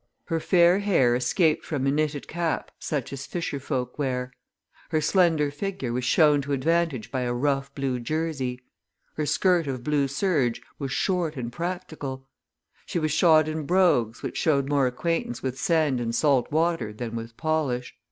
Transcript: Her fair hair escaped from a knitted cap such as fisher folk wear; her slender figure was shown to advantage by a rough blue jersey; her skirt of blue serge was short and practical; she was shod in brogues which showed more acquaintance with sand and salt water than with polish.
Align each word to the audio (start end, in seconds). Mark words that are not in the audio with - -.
Her 0.25 0.39
fair 0.39 0.79
hair 0.79 1.13
escaped 1.13 1.63
from 1.63 1.85
a 1.85 1.91
knitted 1.91 2.27
cap 2.27 2.71
such 2.79 3.13
as 3.13 3.27
fisher 3.27 3.59
folk 3.59 3.99
wear; 3.99 4.33
her 4.89 4.99
slender 4.99 5.51
figure 5.51 5.93
was 5.93 6.03
shown 6.05 6.41
to 6.41 6.53
advantage 6.53 7.11
by 7.11 7.21
a 7.21 7.33
rough 7.35 7.71
blue 7.75 7.99
jersey; 7.99 8.59
her 9.13 9.27
skirt 9.27 9.67
of 9.67 9.83
blue 9.83 10.07
serge 10.07 10.59
was 10.79 10.91
short 10.91 11.37
and 11.37 11.51
practical; 11.51 12.27
she 12.87 12.97
was 12.97 13.11
shod 13.11 13.47
in 13.47 13.67
brogues 13.67 14.23
which 14.23 14.37
showed 14.37 14.67
more 14.67 14.87
acquaintance 14.87 15.43
with 15.43 15.59
sand 15.59 16.01
and 16.01 16.15
salt 16.15 16.51
water 16.51 16.91
than 16.91 17.15
with 17.15 17.37
polish. 17.37 17.95